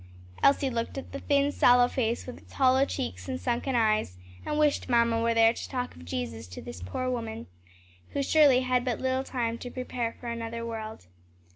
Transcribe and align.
Elsie 0.41 0.71
looked 0.71 0.97
at 0.97 1.11
the 1.11 1.19
thin, 1.19 1.51
sallow 1.51 1.87
face 1.87 2.25
with 2.25 2.39
its 2.39 2.53
hollow 2.53 2.85
cheeks 2.87 3.29
and 3.29 3.39
sunken 3.39 3.75
eyes, 3.75 4.17
and 4.47 4.57
wished 4.57 4.89
mamma 4.89 5.21
were 5.21 5.35
there 5.35 5.53
to 5.53 5.69
talk 5.69 5.93
of 5.95 6.05
Jesus 6.05 6.47
to 6.47 6.59
this 6.59 6.81
poor 6.81 7.07
woman, 7.07 7.45
who 8.13 8.23
surely 8.23 8.61
had 8.61 8.83
but 8.83 8.99
little 8.99 9.23
time 9.23 9.59
to 9.59 9.69
prepare 9.69 10.13
for 10.19 10.25
another 10.25 10.65
world. 10.65 11.05